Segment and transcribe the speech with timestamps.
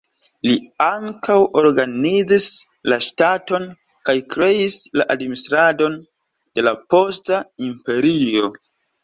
[0.49, 2.47] Li ankaŭ organizis
[2.93, 3.67] la ŝtaton,
[4.09, 8.53] kaj kreis la administradon de la posta imperio.